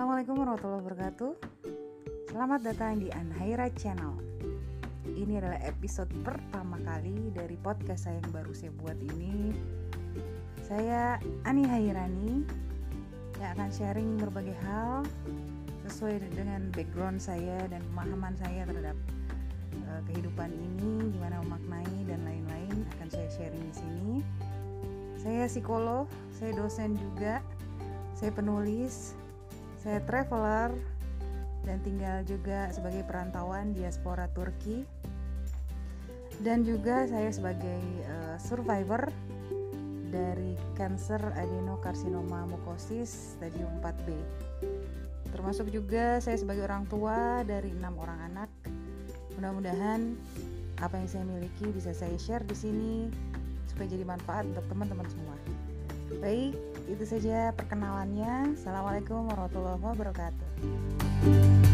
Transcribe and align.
wabarakatuh. 0.00 1.36
Selamat 2.32 2.64
datang 2.64 3.04
di 3.04 3.12
Anhaira 3.12 3.68
Channel. 3.76 4.16
Ini 5.04 5.44
adalah 5.44 5.60
episode 5.60 6.08
pertama 6.24 6.80
kali 6.80 7.28
dari 7.36 7.52
podcast 7.60 8.08
saya 8.08 8.16
yang 8.24 8.32
baru 8.32 8.48
saya 8.56 8.72
buat 8.80 8.96
ini. 8.96 9.52
Saya 10.64 11.20
Ani 11.44 11.68
Hairani 11.68 12.48
Yang 13.36 13.50
akan 13.52 13.70
sharing 13.76 14.10
berbagai 14.16 14.56
hal 14.64 15.04
Sesuai 15.84 16.24
dengan 16.32 16.72
background 16.72 17.20
saya 17.20 17.60
dan 17.68 17.84
pemahaman 17.92 18.32
saya 18.40 18.64
terhadap 18.64 18.96
uh, 19.84 20.00
kehidupan 20.08 20.48
ini 20.48 21.12
Gimana 21.12 21.44
memaknai 21.44 22.08
dan 22.08 22.24
lain-lain 22.24 22.88
akan 22.96 23.08
saya 23.12 23.28
sharing 23.36 23.64
di 23.68 23.74
sini. 23.76 24.12
Saya 25.20 25.44
psikolog, 25.44 26.08
saya 26.32 26.56
dosen 26.56 26.96
juga 26.96 27.44
saya 28.16 28.32
penulis, 28.32 29.12
saya 29.80 30.04
traveler 30.04 30.76
dan 31.64 31.80
tinggal 31.80 32.20
juga 32.28 32.68
sebagai 32.68 33.00
perantauan 33.08 33.72
diaspora 33.72 34.28
Turki. 34.36 34.84
Dan 36.40 36.64
juga 36.64 37.04
saya 37.04 37.28
sebagai 37.28 37.82
uh, 38.08 38.36
survivor 38.40 39.12
dari 40.08 40.56
kanker 40.76 41.36
adenokarsinoma 41.36 42.48
mukosis 42.48 43.36
stadium 43.36 43.68
4B. 43.84 44.08
Termasuk 45.36 45.68
juga 45.68 46.16
saya 46.24 46.40
sebagai 46.40 46.64
orang 46.64 46.88
tua 46.88 47.44
dari 47.44 47.72
enam 47.76 47.92
orang 48.00 48.18
anak. 48.32 48.50
Mudah-mudahan 49.36 50.16
apa 50.80 50.96
yang 50.96 51.08
saya 51.08 51.24
miliki 51.28 51.68
bisa 51.76 51.92
saya 51.92 52.16
share 52.16 52.44
di 52.48 52.56
sini 52.56 52.94
supaya 53.68 53.86
jadi 53.92 54.04
manfaat 54.08 54.48
untuk 54.48 54.64
teman-teman 54.72 55.04
semua. 55.12 55.36
Baik, 56.18 56.58
itu 56.90 57.04
saja 57.06 57.54
perkenalannya. 57.54 58.58
Assalamualaikum 58.58 59.30
warahmatullahi 59.30 59.78
wabarakatuh. 59.78 61.69